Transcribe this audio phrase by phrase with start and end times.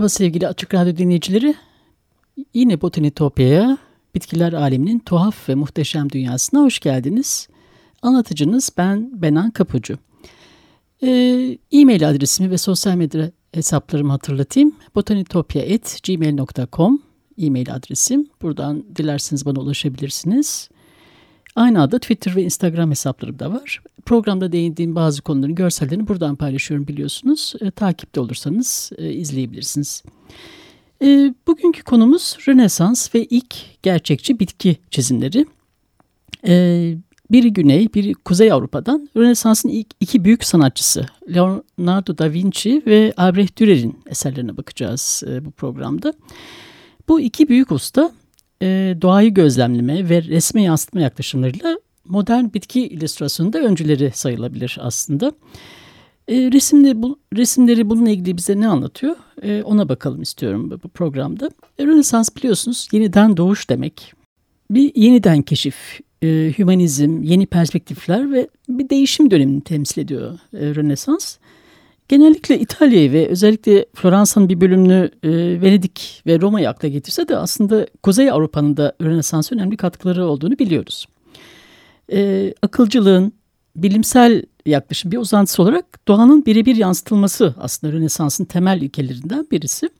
[0.00, 1.54] Merhaba sevgili Açık Radyo dinleyicileri.
[2.54, 3.78] Yine Botanitopya'ya,
[4.14, 7.48] bitkiler aleminin tuhaf ve muhteşem dünyasına hoş geldiniz.
[8.02, 9.98] Anlatıcınız ben Benan Kapucu.
[11.02, 14.72] Ee, e-mail adresimi ve sosyal medya hesaplarımı hatırlatayım.
[14.94, 17.02] botanitopya.gmail.com
[17.38, 18.28] e-mail adresim.
[18.42, 20.68] Buradan dilerseniz bana ulaşabilirsiniz.
[21.56, 23.82] Aynı adı Twitter ve Instagram hesaplarım da var.
[24.06, 27.54] Programda değindiğim bazı konuların görsellerini buradan paylaşıyorum biliyorsunuz.
[27.60, 30.02] E, takipte olursanız e, izleyebilirsiniz.
[31.02, 35.46] E, bugünkü konumuz Rönesans ve ilk gerçekçi bitki çizimleri.
[36.46, 36.94] E,
[37.30, 43.58] biri Güney, biri Kuzey Avrupa'dan Rönesans'ın ilk iki büyük sanatçısı Leonardo da Vinci ve Albrecht
[43.58, 46.14] Dürer'in eserlerine bakacağız e, bu programda.
[47.08, 48.12] Bu iki büyük usta
[48.62, 55.32] e, doğayı gözlemleme ve resme yansıtma yaklaşımlarıyla modern bitki illüstrasyonunda öncüleri sayılabilir aslında.
[56.28, 60.88] E, resimde, bu, resimleri bununla ilgili bize ne anlatıyor e, ona bakalım istiyorum bu, bu
[60.88, 61.50] programda.
[61.78, 64.12] E, Rönesans biliyorsunuz yeniden doğuş demek.
[64.70, 71.36] Bir yeniden keşif, e, hümanizm, yeni perspektifler ve bir değişim dönemini temsil ediyor e, Rönesans.
[72.10, 75.30] Genellikle İtalya'yı ve özellikle Floransa'nın bir bölümünü e,
[75.62, 81.06] Venedik ve Roma'yı akla getirse de aslında Kuzey Avrupa'nın da Rönesans'a önemli katkıları olduğunu biliyoruz.
[82.12, 83.32] E, akılcılığın
[83.76, 89.90] bilimsel yaklaşım bir uzantısı olarak doğanın birebir yansıtılması aslında Rönesans'ın temel ilkelerinden birisi.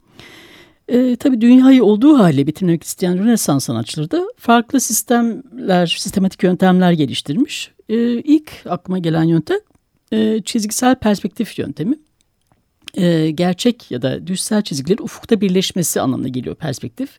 [0.88, 7.70] E, tabii dünyayı olduğu hale bitirmek isteyen Rönesans sanatçıları da farklı sistemler, sistematik yöntemler geliştirmiş.
[7.88, 9.58] E, ilk aklıma gelen yöntem
[10.12, 11.98] e, çizgisel perspektif yöntemi.
[12.94, 17.18] E, gerçek ya da düşsel çizgilerin ufukta birleşmesi anlamına geliyor perspektif.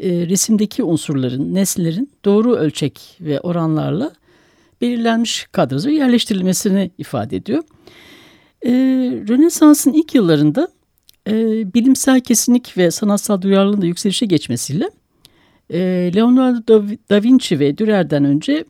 [0.00, 4.12] E, resimdeki unsurların, nesnelerin doğru ölçek ve oranlarla
[4.80, 7.62] belirlenmiş kadraja yerleştirilmesini ifade ediyor.
[8.66, 8.72] E,
[9.28, 10.68] Rönesans'ın ilk yıllarında
[11.28, 11.32] e,
[11.74, 14.90] bilimsel kesinlik ve sanatsal duyarlılığın da yükselişe geçmesiyle
[15.70, 15.78] e,
[16.14, 18.64] Leonardo da Vinci ve Dürer'den önce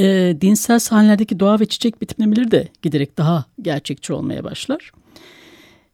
[0.00, 4.92] e, dinsel sahnelerdeki doğa ve çiçek betimlemeleri de giderek daha gerçekçi olmaya başlar.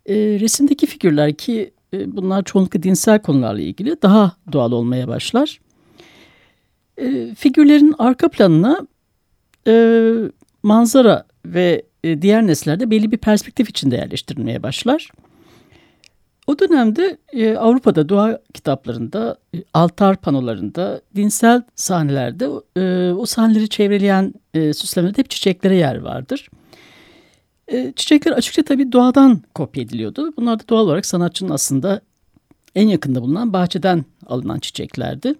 [0.06, 5.60] E, resimdeki figürler ki e, bunlar çoğunlukla dinsel konularla ilgili daha doğal olmaya başlar.
[6.98, 8.86] E, figürlerin arka planına
[9.66, 10.12] e,
[10.62, 15.10] manzara ve e, diğer nesnelerde belli bir perspektif içinde yerleştirilmeye başlar.
[16.46, 24.34] O dönemde e, Avrupa'da doğa kitaplarında, e, altar panolarında, dinsel sahnelerde e, o sahneleri çevreleyen
[24.54, 26.48] e, süslemelerde hep çiçeklere yer vardır.
[27.68, 30.32] E, çiçekler açıkça tabii doğadan kopya ediliyordu.
[30.36, 32.00] Bunlar da doğal olarak sanatçının aslında
[32.74, 35.34] en yakında bulunan bahçeden alınan çiçeklerdi.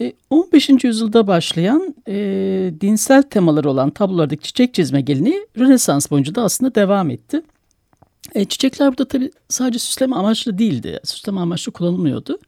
[0.00, 0.84] E, 15.
[0.84, 2.14] yüzyılda başlayan e,
[2.80, 7.42] dinsel temaları olan tablolardaki çiçek çizme geleneği Rönesans boyunca da aslında devam etti.
[8.34, 11.00] E, çiçekler burada tabii sadece süsleme amaçlı değildi.
[11.04, 12.38] Süsleme amaçlı kullanılmıyordu.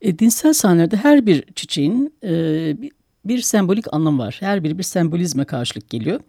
[0.00, 2.76] E, dinsel sahnelerde her bir çiçeğin e,
[3.24, 4.36] bir, sembolik anlamı var.
[4.40, 6.20] Her biri bir sembolizme karşılık geliyor.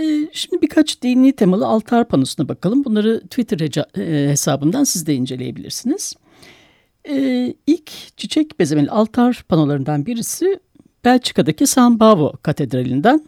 [0.00, 2.84] E, şimdi birkaç dini temalı altar panosuna bakalım.
[2.84, 6.14] Bunları Twitter e, hesabından siz de inceleyebilirsiniz.
[7.08, 10.60] E, ilk çiçek bezemeli altar panolarından birisi
[11.04, 13.24] Belçika'daki San Bavo Katedrali'nden.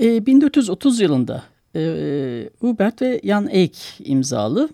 [0.00, 1.42] E, 1430 yılında
[1.76, 4.68] e, Hubert ve Jan Eyck imzalı.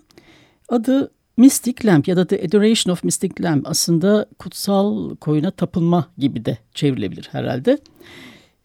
[0.69, 6.45] Adı Mystic Lamp ya da The Adoration of Mystic Lamp aslında kutsal koyuna tapılma gibi
[6.45, 7.79] de çevrilebilir herhalde.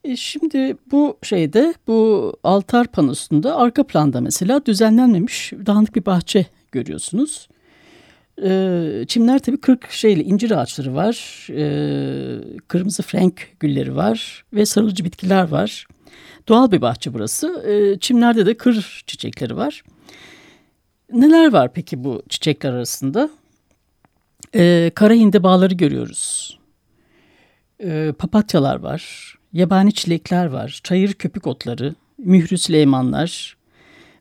[0.04, 7.48] E şimdi bu şeyde bu altar panosunda arka planda mesela düzenlenmemiş dağınık bir bahçe görüyorsunuz.
[8.44, 11.48] E, çimler tabii 40 şeyli incir ağaçları var.
[11.52, 11.64] E,
[12.68, 15.88] kırmızı frank gülleri var ve sarılıcı bitkiler var.
[16.48, 17.64] Doğal bir bahçe burası.
[17.68, 19.84] E, çimlerde de kır çiçekleri var.
[21.14, 23.30] Neler var peki bu çiçekler arasında?
[24.56, 26.58] E, kara hindibaları görüyoruz.
[27.84, 29.34] E, papatyalar var.
[29.54, 30.80] Yabani çilekler var.
[30.84, 31.96] Çayır köpük otları.
[32.18, 33.58] Mührü Süleymanlar.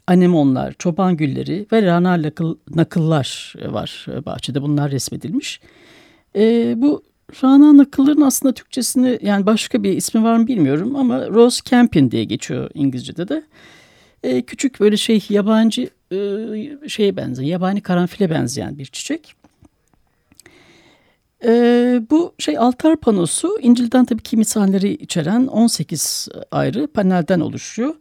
[0.07, 2.23] anemonlar, çoban gülleri ve rana
[2.71, 4.63] nakıllar var bahçede.
[4.63, 5.61] Bunlar resmedilmiş.
[6.37, 7.03] E, bu
[7.43, 12.25] rana nakılların aslında Türkçesini yani başka bir ismi var mı bilmiyorum ama Rose Campin diye
[12.25, 13.43] geçiyor İngilizce'de de.
[14.23, 19.34] E, küçük böyle şey yabancı e, şeye benzeyen, yabani karanfile benzeyen bir çiçek.
[21.44, 21.50] E,
[22.11, 27.94] bu şey altar panosu İncil'den tabii ki misalleri içeren 18 ayrı panelden oluşuyor.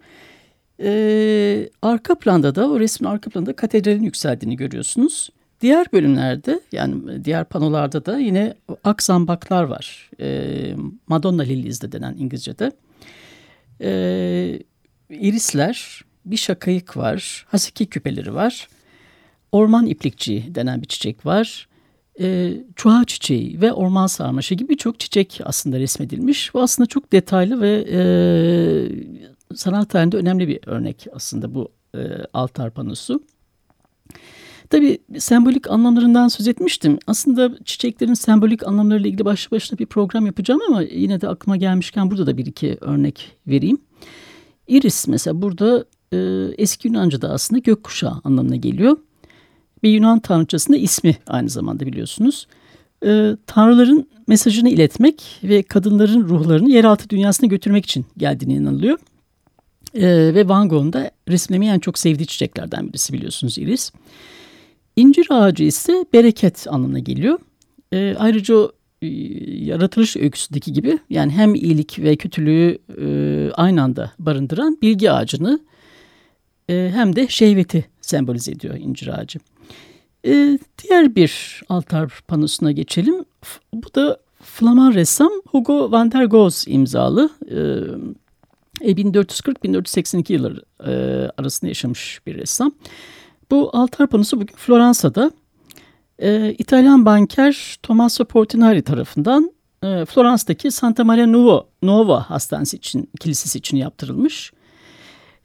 [0.79, 5.29] E, arka planda da o resmin arka planda katedralin yükseldiğini görüyorsunuz.
[5.61, 8.53] Diğer bölümlerde yani diğer panolarda da yine
[8.83, 10.09] aksambaklar var.
[10.19, 10.75] E,
[11.07, 12.71] Madonna Lilies de denen İngilizce'de.
[13.81, 14.59] E,
[15.09, 18.67] irisler, bir şakayık var, hasiki küpeleri var.
[19.51, 21.67] Orman iplikçi denen bir çiçek var.
[22.19, 26.53] E, çuha çiçeği ve orman sarmaşı gibi birçok çiçek aslında resmedilmiş.
[26.53, 27.99] Bu aslında çok detaylı ve e,
[29.55, 31.99] sanat tarihinde önemli bir örnek aslında bu e,
[32.33, 33.23] altar panosu.
[34.69, 36.99] Tabii sembolik anlamlarından söz etmiştim.
[37.07, 42.11] Aslında çiçeklerin sembolik anlamlarıyla ilgili başlı başına bir program yapacağım ama yine de aklıma gelmişken
[42.11, 43.77] burada da bir iki örnek vereyim.
[44.67, 46.17] Iris mesela burada e,
[46.57, 48.97] eski Yunanca'da aslında gökkuşağı anlamına geliyor.
[49.83, 52.47] Bir Yunan tanrıçasının ismi aynı zamanda biliyorsunuz.
[53.05, 58.99] E, tanrıların mesajını iletmek ve kadınların ruhlarını yeraltı dünyasına götürmek için geldiğine inanılıyor.
[59.93, 63.91] E, ve Van Gogh'un da resimlemeyi en çok sevdiği çiçeklerden birisi biliyorsunuz iris.
[64.95, 67.39] İncir ağacı ise bereket anlamına geliyor.
[67.93, 68.55] E, ayrıca
[69.01, 69.07] e,
[69.65, 75.59] yaratılış öyküsündeki gibi yani hem iyilik ve kötülüğü e, aynı anda barındıran bilgi ağacını
[76.69, 79.39] e, hem de şehveti sembolize ediyor incir ağacı.
[80.25, 83.25] E, diğer bir altar panosuna geçelim.
[83.73, 87.29] Bu da Flaman ressam Hugo van der Goes imzalı.
[88.81, 90.91] E, 1440-1482 e, yılları e,
[91.37, 92.71] arasında yaşamış bir ressam.
[93.51, 95.31] Bu altar panosu bugün Floransa'da
[96.19, 99.51] e, İtalyan banker Tommaso Portinari tarafından
[99.83, 104.51] e, Floransa'daki Santa Maria Nuova, Nuova Hastanesi için, kilisesi için yaptırılmış.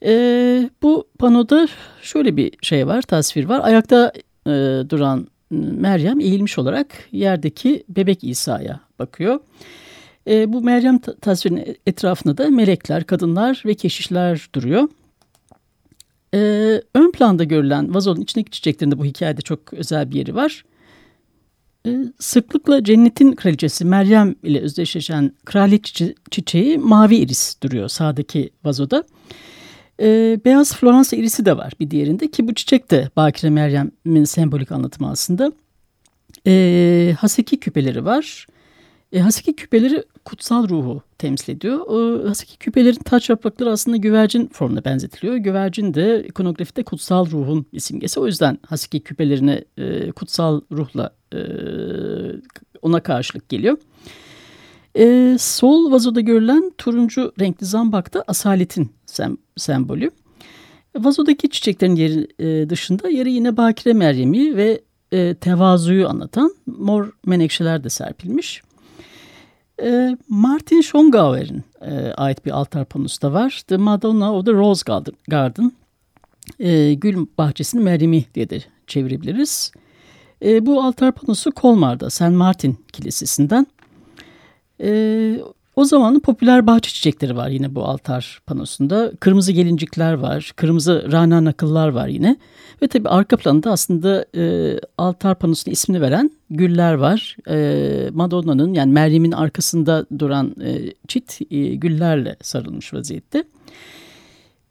[0.04, 1.68] E, bu panoda
[2.02, 3.60] şöyle bir şey var, tasvir var.
[3.64, 4.12] Ayakta
[4.46, 4.50] e,
[4.88, 9.40] duran Meryem eğilmiş olarak yerdeki bebek İsa'ya bakıyor.
[10.26, 14.88] E, bu Meryem tasvirinin etrafında da melekler, kadınlar ve keşişler duruyor.
[16.34, 20.64] Ee, ön planda görülen vazonun içindeki çiçeklerinde bu hikayede çok özel bir yeri var.
[21.86, 29.04] Ee, sıklıkla cennetin kraliçesi Meryem ile özdeşleşen kraliyet çiçe çiçeği mavi iris duruyor sağdaki vazoda.
[30.02, 34.72] Ee, beyaz Floransa irisi de var bir diğerinde ki bu çiçek de Bakire Meryem'in sembolik
[34.72, 35.52] anlatımı aslında.
[36.46, 38.46] Ee, haseki küpeleri var.
[39.12, 41.78] E, haseki küpeleri kutsal ruhu temsil ediyor.
[41.78, 45.36] O haseki küpelerin taç yaprakları aslında güvercin formuna benzetiliyor.
[45.36, 48.20] Güvercin de ikonografide kutsal ruhun simgesi.
[48.20, 51.38] O yüzden haseki küpelerine e, kutsal ruhla e,
[52.82, 53.78] ona karşılık geliyor.
[54.98, 60.10] E, sol vazoda görülen turuncu renkli zambak da asaletin sem sembolü.
[60.96, 64.80] Vazodaki çiçeklerin yeri e, dışında yeri yine Bakire Meryem'i ve
[65.12, 68.62] e, tevazuyu anlatan mor menekşeler de serpilmiş.
[69.82, 73.62] E, Martin Schongauer'in e, ait bir altar panosu da var.
[73.66, 74.82] The Madonna of the Rose
[75.28, 75.72] Garden.
[76.58, 79.72] E, Gül Bahçesi'nin Meryem'i diye de çevirebiliriz.
[80.44, 82.20] E, bu altar panosu Kolmar'da St.
[82.30, 83.66] Martin Kilisesi'nden.
[85.80, 89.12] O zamanın popüler bahçe çiçekleri var yine bu altar panosunda.
[89.20, 92.36] Kırmızı gelincikler var, kırmızı rana nakıllar var yine.
[92.82, 97.36] Ve tabii arka planda aslında e, altar panosuna ismini veren güller var.
[97.48, 103.44] E, Madonna'nın yani Meryem'in arkasında duran e, çit e, güllerle sarılmış vaziyette.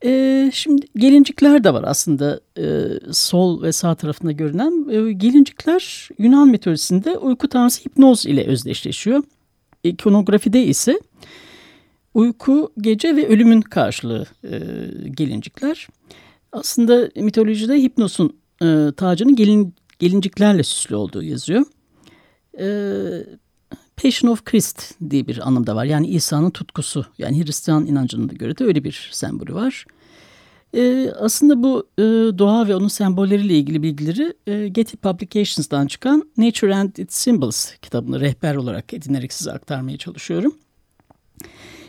[0.05, 2.65] E, şimdi gelincikler de var aslında e,
[3.11, 4.89] sol ve sağ tarafında görünen.
[4.89, 9.23] E, gelincikler Yunan mitolojisinde uyku tanrısı hipnoz ile özdeşleşiyor.
[9.83, 10.99] İkonografide ise
[12.13, 14.59] uyku, gece ve ölümün karşılığı e,
[15.09, 15.87] gelincikler.
[16.51, 21.65] Aslında mitolojide hipnosun e, tacının gelin, gelinciklerle süslü olduğu yazıyor.
[22.59, 22.67] E,
[24.03, 25.85] Passion of Christ diye bir anlamda var.
[25.85, 27.05] Yani İsa'nın tutkusu.
[27.17, 29.85] Yani Hristiyan inancına göre de öyle bir sembolü var.
[31.19, 32.03] Aslında bu e,
[32.37, 38.19] doğa ve onun sembolleriyle ilgili bilgileri e, Getty Publications'dan çıkan Nature and Its Symbols kitabını
[38.19, 40.55] rehber olarak edinerek size aktarmaya çalışıyorum.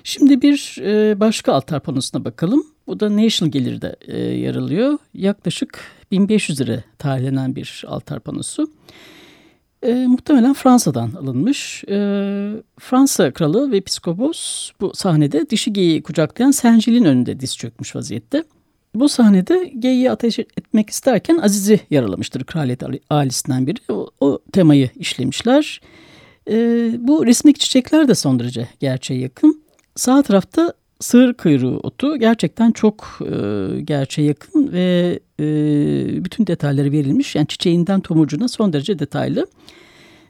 [0.05, 2.67] Şimdi bir e, başka altar panosuna bakalım.
[2.87, 4.99] Bu da National Gallery'de e, yer alıyor.
[5.15, 8.71] Yaklaşık 1500 lira tarihlenen bir altar panosu.
[9.83, 11.85] E, muhtemelen Fransa'dan alınmış.
[11.89, 11.97] E,
[12.79, 18.45] Fransa kralı ve psikopos bu sahnede dişi geyiği kucaklayan Sencil'in önünde diz çökmüş vaziyette.
[18.95, 23.79] Bu sahnede geyiği ateş etmek isterken Aziz'i yaralamıştır kraliyet ailesinden biri.
[23.89, 25.81] O, o temayı işlemişler.
[26.51, 26.57] E,
[26.99, 29.63] bu resimdeki çiçekler de son derece gerçeğe yakın.
[29.97, 35.45] Sağ tarafta sığır kuyruğu otu gerçekten çok e, gerçeğe yakın ve e,
[36.25, 37.35] bütün detayları verilmiş.
[37.35, 39.47] Yani çiçeğinden tomurcuğuna son derece detaylı.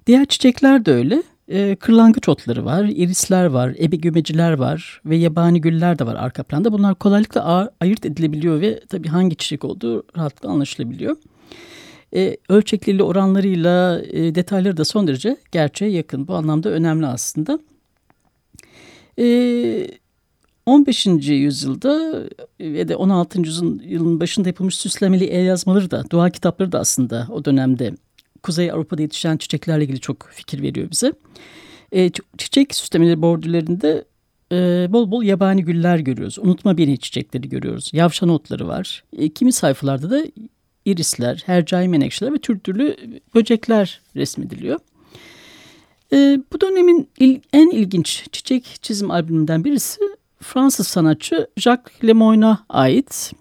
[0.07, 1.23] Diğer çiçekler de öyle.
[1.51, 6.73] E, kırlangıç otları var, irisler var, ebegümeciler var ve yabani güller de var arka planda.
[6.73, 11.17] Bunlar kolaylıkla ayırt edilebiliyor ve tabii hangi çiçek olduğu rahatlıkla anlaşılabiliyor.
[12.15, 16.29] E, ölçekliliği oranlarıyla e, detayları da son derece gerçeğe yakın.
[16.29, 17.59] Bu anlamda önemli aslında.
[19.19, 19.89] E,
[20.67, 21.07] 15.
[21.29, 22.23] yüzyılda
[22.61, 23.41] ve de 16.
[23.41, 27.93] yüzyılın başında yapılmış süslemeli el yazmaları da, dua kitapları da aslında o dönemde
[28.43, 31.13] Kuzey Avrupa'da yetişen çiçeklerle ilgili çok fikir veriyor bize.
[31.93, 34.05] E, çiçek süslemeleri bordürlerinde
[34.53, 36.39] e, bol bol yabani güller görüyoruz.
[36.39, 37.91] Unutma beni çiçekleri görüyoruz.
[37.93, 39.05] Yavşan otları var.
[39.13, 40.25] E, kimi sayfalarda da
[40.85, 42.97] irisler, hercai menekşeler ve tür türlü
[43.35, 44.81] böcekler resmediliyor.
[46.13, 50.01] E, bu dönemin il, en ilginç çiçek çizim albümünden birisi
[50.41, 53.33] Fransız sanatçı Jacques Lemoyne'a ait.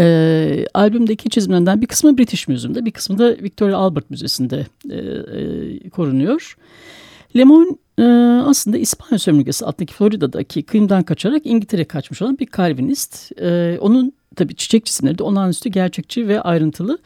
[0.00, 5.88] E, albümdeki çizimlerinden bir kısmı British Museum'da, bir kısmı da Victoria Albert Müzesi'nde e, e,
[5.88, 6.56] korunuyor.
[7.36, 8.04] Lemoyne e,
[8.46, 13.32] aslında İspanya sömürgesi altındaki Florida'daki kıyımdan kaçarak İngiltere'ye kaçmış olan bir Calvinist.
[13.40, 16.98] E, onun tabii çiçek çizimleri de olağanüstü gerçekçi ve ayrıntılı.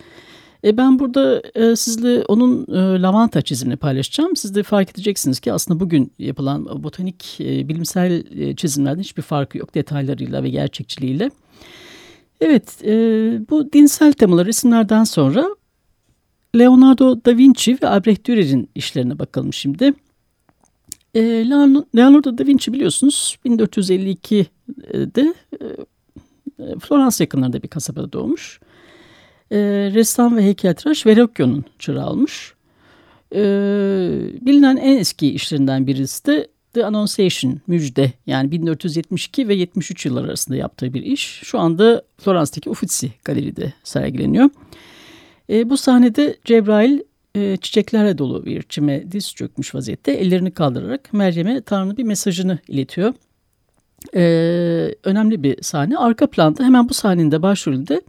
[0.64, 4.36] E ben burada e, sizle onun e, lavanta çizimini paylaşacağım.
[4.36, 9.58] Siz de fark edeceksiniz ki aslında bugün yapılan botanik e, bilimsel e, çizimlerden hiçbir farkı
[9.58, 11.30] yok detaylarıyla ve gerçekçiliğiyle.
[12.44, 12.92] Evet e,
[13.50, 15.46] bu dinsel temalı resimlerden sonra
[16.58, 19.94] Leonardo da Vinci ve Albrecht Dürer'in işlerine bakalım şimdi.
[21.14, 21.20] E,
[21.96, 28.60] Leonardo da Vinci biliyorsunuz 1452'de e, Florans yakınlarında bir kasabada doğmuş
[29.50, 29.58] e,
[29.94, 32.54] ressam ve heykeltıraş Verrocchio'nun çırağı olmuş.
[33.34, 33.40] E,
[34.40, 38.12] bilinen en eski işlerinden birisi de The Annunciation, Müjde.
[38.26, 41.40] Yani 1472 ve 73 yıllar arasında yaptığı bir iş.
[41.44, 44.50] Şu anda Florans'taki Uffizi Galeri'de sergileniyor.
[45.50, 47.00] E, bu sahnede Cebrail
[47.34, 53.14] e, çiçeklerle dolu bir çime diz çökmüş vaziyette ellerini kaldırarak Meryem'e Tanrı'nın bir mesajını iletiyor.
[54.14, 54.22] E,
[55.04, 55.98] önemli bir sahne.
[55.98, 58.02] Arka planda hemen bu sahnenin de başrolünde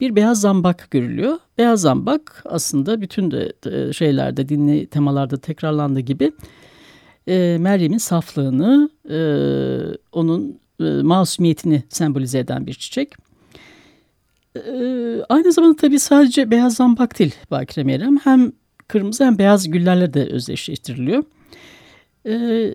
[0.00, 1.38] bir beyaz zambak görülüyor.
[1.58, 3.52] Beyaz zambak aslında bütün de
[3.92, 6.32] şeylerde dinli temalarda tekrarlandığı gibi
[7.28, 9.18] e, Meryem'in saflığını, e,
[10.12, 13.12] onun e, masumiyetini sembolize eden bir çiçek.
[14.56, 14.62] E,
[15.28, 18.18] aynı zamanda tabii sadece beyaz zambak Bakire Meryem.
[18.18, 18.52] Hem
[18.88, 21.24] kırmızı hem beyaz güllerle de özdeşleştiriliyor.
[22.24, 22.32] E,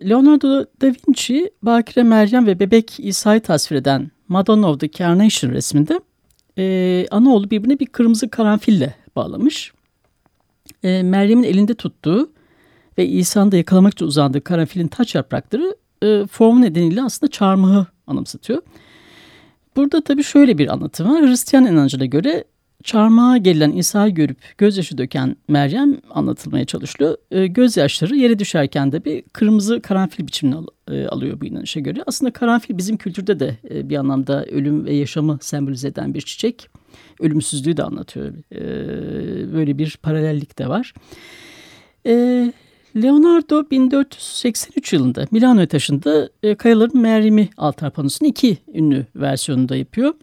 [0.10, 6.00] Leonardo da Vinci, Bakire Meryem ve bebek İsa'yı tasvir eden Madonna of the Carnation resminde
[6.58, 9.74] e, anaoğlu birbirine bir kırmızı karanfille bağlamış.
[10.84, 12.32] E, Meryem'in elinde tuttuğu
[12.98, 18.62] ve İsa'nın da yakalamak için uzandığı karanfilin taç yaprakları e, formu nedeniyle aslında çarmıhı anımsatıyor.
[19.76, 21.28] Burada tabii şöyle bir anlatım var.
[21.28, 22.44] Hristiyan inancına göre
[22.84, 27.18] çarmıha gelen İsa'yı görüp gözyaşı döken Meryem anlatılmaya çalışılıyor.
[27.32, 32.04] E, gözyaşları yere düşerken de bir kırmızı karanfil biçimini al, e, alıyor bu inanışa göre.
[32.06, 36.70] Aslında karanfil bizim kültürde de e, bir anlamda ölüm ve yaşamı sembolize eden bir çiçek.
[37.20, 38.34] Ölümsüzlüğü de anlatıyor.
[38.52, 38.62] E,
[39.54, 40.94] böyle bir paralellik de var.
[42.06, 42.54] E,
[42.96, 46.32] Leonardo 1483 yılında Milano'ya taşındı.
[46.44, 50.14] E, Kayaların Meryem'i altar panosunun iki ünlü versiyonunda yapıyor.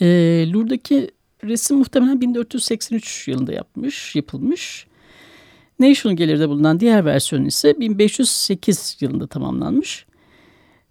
[0.00, 0.06] E,
[0.52, 1.10] Lourdes'daki
[1.44, 4.86] resim muhtemelen 1483 yılında yapmış, yapılmış.
[5.80, 10.06] National Gallery'de bulunan diğer versiyon ise 1508 yılında tamamlanmış.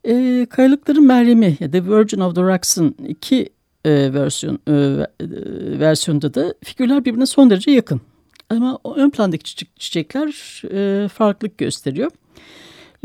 [0.04, 3.50] E, Kayalıkların Meryem'i The Virgin of the Rocks'ın iki
[3.86, 4.72] e, versiyon e,
[5.22, 8.02] e, da figürler birbirine son derece yakın.
[8.50, 12.12] Ama ön plandaki çiçek, çiçekler e, farklılık gösteriyor.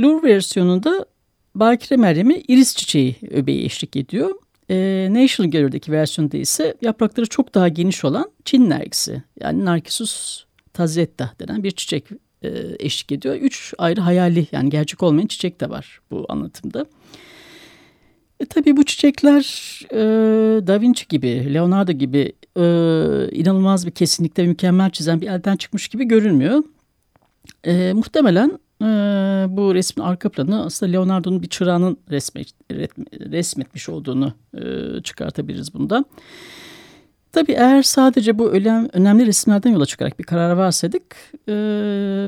[0.00, 1.06] Louvre versiyonunda
[1.54, 4.30] Bakire Meryem'e iris çiçeği öbeği eşlik ediyor.
[4.70, 11.32] E, National Gallery'deki versiyonda ise yaprakları çok daha geniş olan Çin nergisi yani Narcissus tazetta
[11.40, 12.04] denen bir çiçek
[12.42, 13.34] e, eşlik ediyor.
[13.34, 16.86] Üç ayrı hayali yani gerçek olmayan çiçek de var bu anlatımda.
[18.48, 19.42] Tabii bu çiçekler
[19.92, 19.96] e,
[20.66, 22.62] Da Vinci gibi, Leonardo gibi e,
[23.32, 26.62] inanılmaz bir kesinlikle mükemmel çizen bir elden çıkmış gibi görünmüyor.
[27.64, 28.86] E, muhtemelen e,
[29.48, 32.48] bu resmin arka planı aslında Leonardo'nun bir çırağının resmet,
[33.30, 34.62] resmetmiş olduğunu e,
[35.02, 36.06] çıkartabiliriz bundan.
[37.32, 41.02] Tabii eğer sadece bu önem, önemli resimlerden yola çıkarak bir karar verseydik
[41.48, 41.52] e,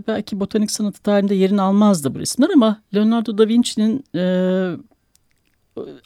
[0.09, 4.23] belki botanik sanatı tarihinde yerini almazdı bu resimler ama Leonardo da Vinci'nin e,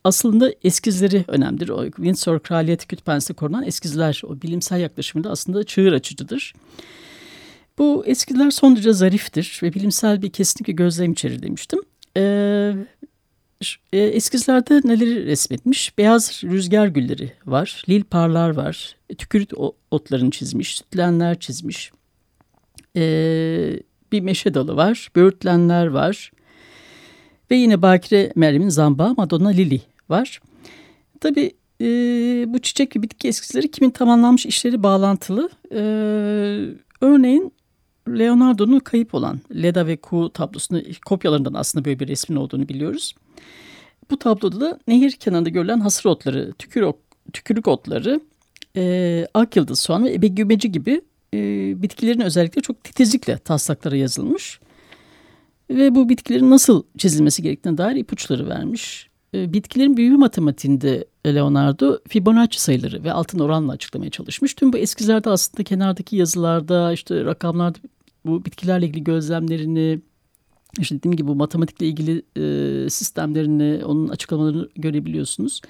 [0.04, 1.68] aslında eskizleri önemlidir.
[1.68, 6.54] O Windsor Kraliyet Kütüphanesi'nde korunan eskizler o bilimsel yaklaşımında aslında çığır açıcıdır.
[7.78, 11.80] Bu eskizler son derece zariftir ve bilimsel bir kesinlikle gözlem içerir demiştim.
[12.16, 12.74] Ee,
[13.92, 15.98] eskizlerde neleri resmetmiş?
[15.98, 19.50] Beyaz rüzgar gülleri var, lil parlar var, tükürük
[19.90, 21.92] otlarını çizmiş, sütlenler çizmiş.
[22.96, 23.80] Ee,
[24.12, 26.30] bir meşe dalı var, böğürtlenler var,
[27.50, 30.40] ve yine Bakire Meryem'in Zamba Madonna Lili var.
[31.20, 31.84] Tabii e,
[32.48, 35.48] bu çiçek ve bitki eskizleri kimin tamamlanmış işleri bağlantılı.
[35.72, 35.80] E,
[37.00, 37.52] örneğin
[38.08, 43.14] Leonardo'nun kayıp olan Leda ve Ku tablosunu kopyalarından aslında böyle bir resmin olduğunu biliyoruz.
[44.10, 46.84] Bu tabloda da nehir kenarında görülen hasır otları, tükür,
[47.32, 48.20] tükürük otları,
[48.76, 51.00] e, ak yıldız soğan ve ebegümeci gibi
[51.34, 51.38] e,
[51.82, 54.60] bitkilerin özellikle çok titizlikle taslaklara yazılmış
[55.70, 59.10] ve bu bitkilerin nasıl çizilmesi gerektiğine dair ipuçları vermiş.
[59.34, 64.54] Ee, bitkilerin büyüme matematiğinde Leonardo Fibonacci sayıları ve altın oranla açıklamaya çalışmış.
[64.54, 67.78] Tüm bu eskizlerde aslında kenardaki yazılarda işte rakamlarda
[68.26, 70.00] bu bitkilerle ilgili gözlemlerini
[70.78, 75.60] işte dediğim gibi bu matematikle ilgili e, sistemlerini onun açıklamalarını görebiliyorsunuz.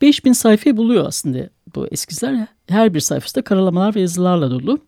[0.00, 2.46] 5000 sayfayı buluyor aslında bu eskizler.
[2.68, 4.78] Her bir sayfası da karalamalar ve yazılarla dolu.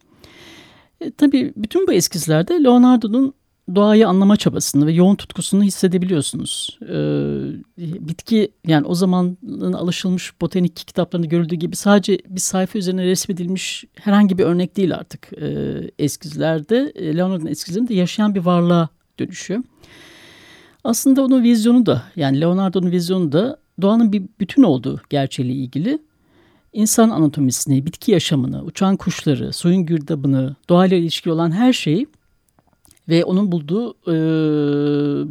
[1.01, 3.35] E, tabii bütün bu eskizlerde Leonardo'nun
[3.75, 6.79] doğayı anlama çabasını ve yoğun tutkusunu hissedebiliyorsunuz.
[6.83, 6.99] Ee,
[7.79, 14.39] bitki yani o zamanın alışılmış botanik kitaplarında görüldüğü gibi sadece bir sayfa üzerine resmedilmiş herhangi
[14.39, 15.33] bir örnek değil artık.
[15.41, 19.63] Ee, eskizlerde e, Leonardo'nun eskizlerinde yaşayan bir varlığa dönüşüyor.
[20.85, 25.99] Aslında onun vizyonu da yani Leonardo'nun vizyonu da doğanın bir bütün olduğu gerçeğiyle ilgili
[26.73, 32.07] insan anatomisini, bitki yaşamını, uçan kuşları, suyun girdabını, doğayla ilişkili olan her şeyi
[33.11, 34.13] ve onun bulduğu e,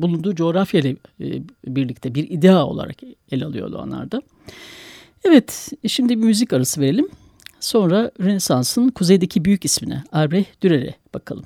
[0.02, 0.90] bulunduğu coğrafya ile
[1.22, 2.96] e, birlikte bir idea olarak
[3.32, 4.22] ele alıyor Leonardo.
[5.24, 7.10] Evet, şimdi bir müzik arası verelim.
[7.60, 11.46] Sonra Rönesans'ın kuzeydeki büyük ismine Albrecht Dürer'e bakalım.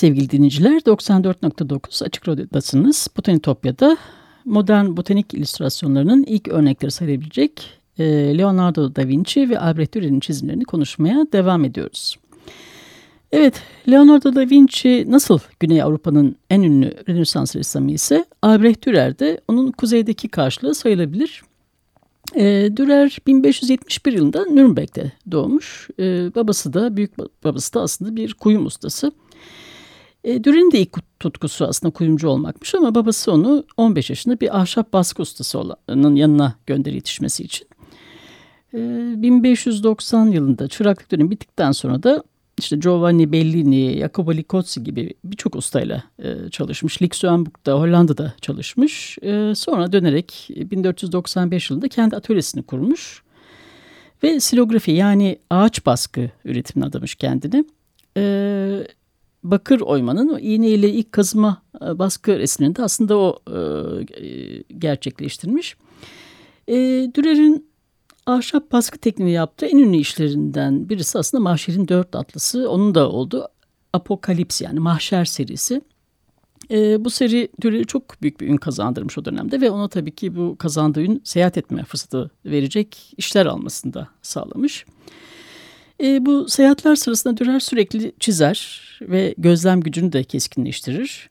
[0.00, 3.08] Sevgili dinleyiciler 94.9 Açık Radyo'dasınız.
[3.16, 3.96] Botanitopya'da
[4.44, 8.04] modern botanik illüstrasyonlarının ilk örnekleri sayılabilecek e,
[8.38, 12.16] Leonardo da Vinci ve Albert Dürer'in çizimlerini konuşmaya devam ediyoruz.
[13.32, 19.40] Evet, Leonardo da Vinci nasıl Güney Avrupa'nın en ünlü Rönesans ressamı ise Albrecht Dürer de
[19.48, 21.42] onun kuzeydeki karşılığı sayılabilir.
[22.34, 25.88] E, Dürer 1571 yılında Nürnberg'de doğmuş.
[25.98, 29.12] E, babası da büyük babası da aslında bir kuyum ustası.
[30.24, 34.92] E, Dürer'in de ilk tutkusu aslında kuyumcu olmakmış ama babası onu 15 yaşında bir ahşap
[34.92, 37.68] baskı ustası olanın yanına gönderi yetişmesi için.
[38.74, 38.78] E,
[39.22, 42.22] 1590 yılında çıraklık dönemi bittikten sonra da
[42.58, 47.02] işte Giovanni Bellini, Jacopo Licozzi gibi birçok ustayla e, çalışmış.
[47.02, 49.18] Luxemburg'da, Hollanda'da çalışmış.
[49.22, 53.22] E, sonra dönerek 1495 yılında kendi atölyesini kurmuş.
[54.22, 57.64] Ve silografi yani ağaç baskı üretimine adamış kendini.
[58.16, 58.22] E,
[59.42, 64.28] bakır oymanın o iğneyle ilk kazıma e, baskı resimlerini de aslında o e,
[64.78, 65.76] gerçekleştirmiş.
[66.68, 66.76] E,
[67.14, 67.70] Dürer'in
[68.26, 72.70] ahşap baskı tekniği yaptığı en ünlü işlerinden birisi aslında Mahşer'in dört atlısı.
[72.70, 73.48] Onun da oldu.
[73.92, 75.82] Apokalips yani Mahşer serisi.
[76.70, 80.36] E, bu seri Dürer'e çok büyük bir ün kazandırmış o dönemde ve ona tabii ki
[80.36, 84.86] bu kazandığı ün seyahat etme fırsatı verecek işler almasını da sağlamış.
[86.02, 91.30] E, bu seyahatler sırasında Dürer sürekli çizer ve gözlem gücünü de keskinleştirir.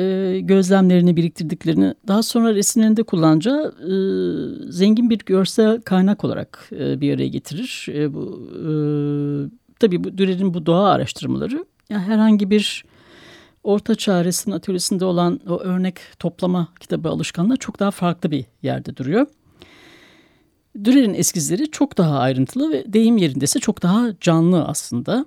[0.00, 3.92] E, gözlemlerini biriktirdiklerini daha sonra resimlerinde kullanacağı e,
[4.72, 7.86] zengin bir görsel kaynak olarak e, bir araya getirir.
[7.94, 8.70] E, bu e,
[9.80, 12.84] tabii bu Dürer'in bu doğa araştırmaları yani herhangi bir
[13.64, 18.96] Orta Çağ resim atölyesinde olan o örnek toplama kitabı alışkanlığı çok daha farklı bir yerde
[18.96, 19.26] duruyor.
[20.84, 25.26] Dürer'in eskizleri çok daha ayrıntılı ve deyim yerindeyse çok daha canlı aslında.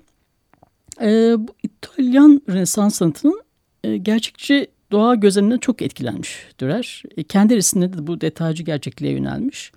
[1.01, 3.41] Ee, bu İtalyan Rönesans sanatının
[3.83, 7.03] e, gerçekçi doğa gözlemine çok etkilenmiş Dürer.
[7.17, 9.71] E, kendi resimlerinde de bu detaycı gerçekliğe yönelmiş.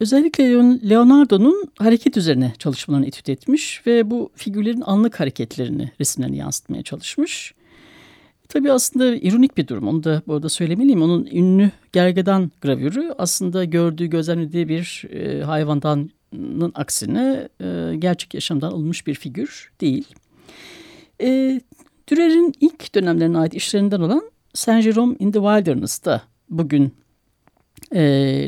[0.00, 0.44] Özellikle
[0.90, 7.54] Leonardo'nun hareket üzerine çalışmalarını etüt etmiş ve bu figürlerin anlık hareketlerini resimlerine yansıtmaya çalışmış.
[8.48, 9.88] Tabii aslında ironik bir durum.
[9.88, 11.02] Onu da bu arada söylemeliyim.
[11.02, 16.10] Onun ünlü gergedan gravürü aslında gördüğü, gözlemlediği bir e, hayvandan
[16.74, 20.08] aksine e, gerçek yaşamdan alınmış bir figür değil.
[21.20, 21.60] E,
[22.08, 26.94] Dürer'in ilk dönemlerine ait işlerinden olan Saint Jerome in the Wilderness'ta bugün
[27.94, 28.02] e,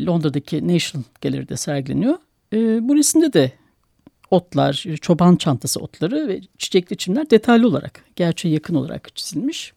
[0.06, 2.18] Londra'daki National Gallery'de sergileniyor.
[2.52, 3.52] E, bu resimde de
[4.30, 9.72] otlar, çoban çantası otları ve çiçekli çimler detaylı olarak, gerçeğe yakın olarak çizilmiş.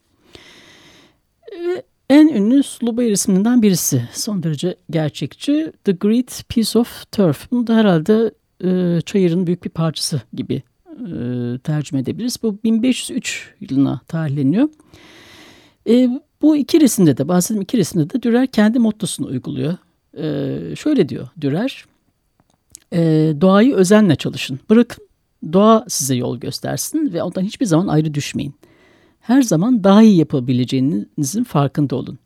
[2.10, 4.10] En ünlü Slubay resminden birisi.
[4.14, 5.72] Son derece gerçekçi.
[5.84, 7.52] The Great Piece of Turf.
[7.52, 8.32] Bunu da herhalde
[8.64, 12.38] e, çayırın büyük bir parçası gibi e, tercüme edebiliriz.
[12.44, 14.70] Bu 1503 yılına tarihleniyor.
[15.90, 16.10] E,
[16.42, 19.78] bu iki resimde de bahsettiğim iki resimde de Dürer kendi mottosunu uyguluyor.
[20.18, 21.86] E, şöyle diyor Dürer.
[22.94, 23.02] E,
[23.42, 24.60] doğayı özenle çalışın.
[24.70, 25.08] Bırakın
[25.54, 28.56] doğa size yol göstersin ve ondan hiçbir zaman ayrı düşmeyin
[29.24, 32.20] her zaman daha iyi yapabileceğinizin farkında olun.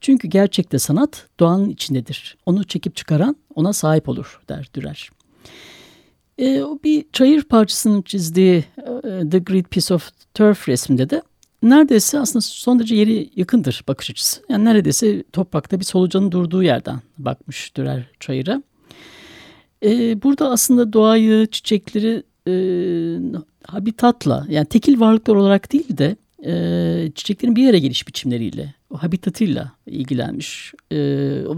[0.00, 2.36] Çünkü gerçekte sanat doğanın içindedir.
[2.46, 5.10] Onu çekip çıkaran ona sahip olur der Dürer.
[6.38, 11.22] E, o bir çayır parçasının çizdiği e, The Great Piece of Turf resminde de
[11.62, 14.40] neredeyse aslında son derece yeri yakındır bakış açısı.
[14.48, 18.62] Yani neredeyse toprakta bir solucanın durduğu yerden bakmış Dürer çayıra.
[19.84, 22.54] E, burada aslında doğayı, çiçekleri e,
[23.66, 29.72] habitatla yani tekil varlıklar olarak değil de e, çiçeklerin bir yere geliş biçimleriyle, o habitatıyla
[29.86, 30.96] ilgilenmiş e,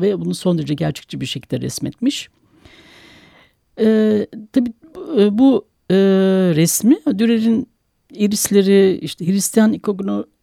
[0.00, 2.28] ve bunu son derece gerçekçi bir şekilde resmetmiş.
[3.80, 4.72] E, tabii
[5.30, 5.96] bu e,
[6.56, 7.68] resmi Dürer'in
[8.12, 9.72] irisleri, işte Hristiyan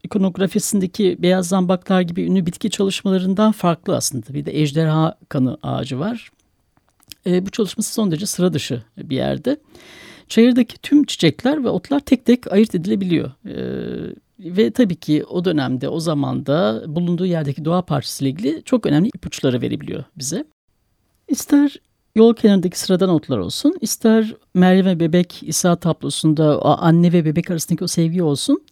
[0.03, 4.34] ikonografisindeki beyaz zambaklar gibi ünlü bitki çalışmalarından farklı aslında.
[4.34, 6.32] Bir de ejderha kanı ağacı var.
[7.25, 9.58] E, bu çalışması son derece sıra dışı bir yerde.
[10.27, 13.32] Çayırdaki tüm çiçekler ve otlar tek tek ayırt edilebiliyor.
[14.39, 19.10] Ve tabii ki o dönemde, o zamanda bulunduğu yerdeki doğa parçası ile ilgili çok önemli
[19.15, 20.46] ipuçları verebiliyor bize.
[21.28, 21.78] İster
[22.15, 27.52] yol kenarındaki sıradan otlar olsun, ister Meryem ve bebek İsa tablosunda o anne ve bebek
[27.52, 28.63] arasındaki o sevgi olsun.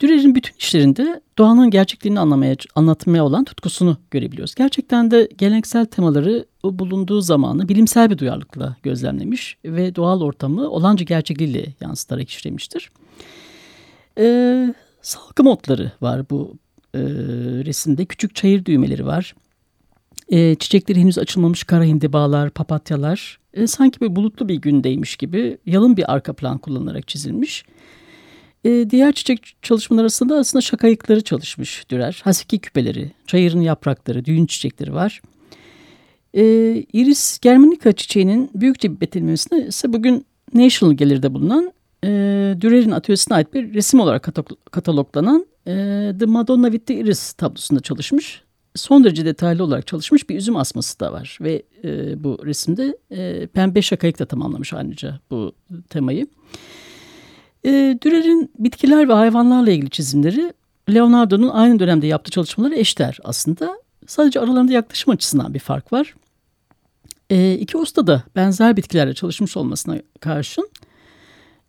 [0.00, 4.54] Dürer'in bütün işlerinde doğanın gerçekliğini anlamaya, anlatmaya olan tutkusunu görebiliyoruz.
[4.54, 11.04] Gerçekten de geleneksel temaları o bulunduğu zamanı bilimsel bir duyarlılıkla gözlemlemiş ve doğal ortamı olanca
[11.04, 12.90] gerçekliğiyle yansıtarak işlemiştir.
[14.18, 14.74] Ee,
[15.06, 16.56] salkım otları var bu
[16.94, 17.00] e,
[17.64, 18.04] resimde.
[18.04, 19.34] Küçük çayır düğmeleri var.
[20.28, 23.38] E, çiçekleri henüz açılmamış kara hindibalar, papatyalar.
[23.54, 27.64] E, sanki bir bulutlu bir gündeymiş gibi yalın bir arka plan kullanılarak çizilmiş.
[28.64, 32.20] E, diğer çiçek çalışmaları arasında aslında şakayıkları çalışmış Dürer.
[32.24, 35.22] Hasiki küpeleri, çayırın yaprakları, düğün çiçekleri var.
[36.34, 36.42] E,
[36.92, 41.72] Iris germanica çiçeğinin büyükçe bir betimlemesinde ise bugün National Gallery'de bulunan
[42.04, 42.08] e,
[42.60, 44.28] Dürer'in atölyesine ait bir resim olarak
[44.70, 45.72] kataloglanan e,
[46.18, 48.42] The Madonna with the Iris tablosunda çalışmış.
[48.74, 51.38] Son derece detaylı olarak çalışmış bir üzüm asması da var.
[51.40, 55.52] Ve e, bu resimde e, pembe şakayık da tamamlamış ayrıca bu
[55.90, 56.26] temayı.
[57.64, 60.52] E, Dürer'in bitkiler ve hayvanlarla ilgili çizimleri
[60.94, 63.78] Leonardo'nun aynı dönemde yaptığı çalışmaları eşler aslında.
[64.06, 66.14] Sadece aralarında yaklaşım açısından bir fark var.
[67.30, 70.70] E, iki usta da benzer bitkilerle çalışmış olmasına karşın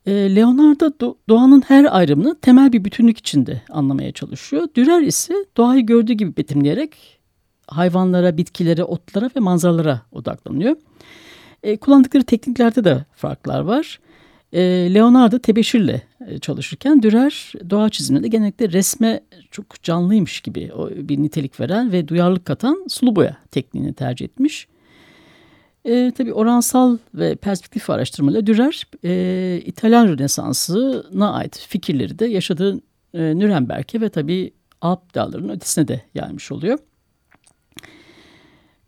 [0.07, 4.67] Leonardo doğanın her ayrımını temel bir bütünlük içinde anlamaya çalışıyor.
[4.75, 7.19] Dürer ise doğayı gördüğü gibi betimleyerek
[7.67, 10.75] hayvanlara, bitkilere, otlara ve manzaralara odaklanıyor.
[11.63, 13.99] E, kullandıkları tekniklerde de farklar var.
[14.53, 14.61] E,
[14.93, 21.91] Leonardo tebeşirle e, çalışırken Dürer doğa çiziminde genellikle resme çok canlıymış gibi bir nitelik veren
[21.91, 24.67] ve duyarlılık katan sulu boya tekniğini tercih etmiş.
[25.87, 32.81] E, tabii oransal ve perspektif araştırmaları Dürer e, İtalyan Rönesansı'na ait fikirleri de yaşadığı
[33.13, 36.79] e, Nürnberg'e ve tabii Alp dağlarının ötesine de yaymış oluyor.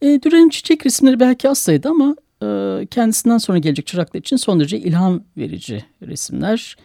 [0.02, 4.60] E, Dürer'in çiçek resimleri belki az sayıda ama e, kendisinden sonra gelecek çıraklar için son
[4.60, 6.76] derece ilham verici resimler.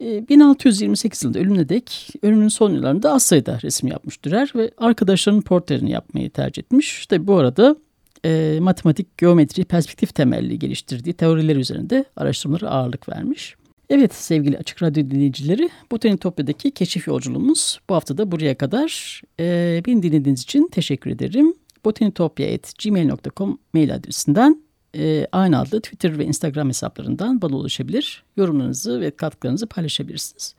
[0.00, 5.42] E, 1628 yılında ölümüne dek ölümünün son yıllarında az sayıda resim yapmış Dürer ve arkadaşlarının
[5.42, 7.06] portrelerini yapmayı tercih etmiş.
[7.06, 7.76] Tabii bu arada
[8.24, 13.56] e, matematik, geometri, perspektif temelli geliştirdiği teoriler üzerinde araştırmaları ağırlık vermiş.
[13.90, 19.22] Evet sevgili Açık Radyo dinleyicileri, Botanitopya'daki keşif yolculuğumuz bu hafta da buraya kadar.
[19.40, 21.54] E, beni dinlediğiniz için teşekkür ederim.
[21.84, 24.62] botanitopya.gmail.com mail adresinden
[24.96, 28.24] e, aynı adlı Twitter ve Instagram hesaplarından bana ulaşabilir.
[28.36, 30.54] Yorumlarınızı ve katkılarınızı paylaşabilirsiniz.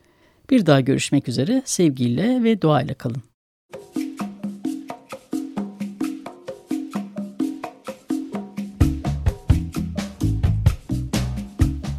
[0.49, 3.34] Bir daha görüşmek üzere sevgiyle ve doğayla kalın.